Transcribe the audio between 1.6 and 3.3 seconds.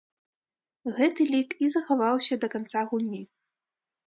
і захаваўся да канца гульні.